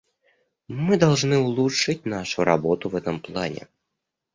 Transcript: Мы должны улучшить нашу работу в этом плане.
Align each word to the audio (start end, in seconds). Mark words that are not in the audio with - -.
Мы 0.77 0.97
должны 0.97 1.37
улучшить 1.37 2.05
нашу 2.07 2.43
работу 2.43 2.89
в 2.89 2.95
этом 2.95 3.19
плане. 3.19 3.67